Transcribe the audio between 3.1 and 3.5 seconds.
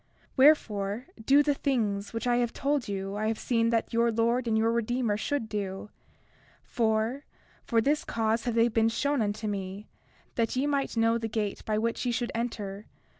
I have